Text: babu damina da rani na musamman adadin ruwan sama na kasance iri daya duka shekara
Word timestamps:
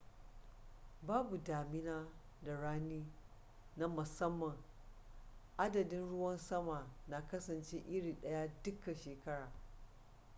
babu 1.01 1.37
damina 1.37 2.07
da 2.43 2.55
rani 2.57 3.05
na 3.77 3.87
musamman 3.87 4.57
adadin 5.57 6.09
ruwan 6.09 6.37
sama 6.37 6.87
na 7.07 7.27
kasance 7.27 7.77
iri 7.87 8.17
daya 8.21 8.49
duka 8.63 8.95
shekara 8.95 9.51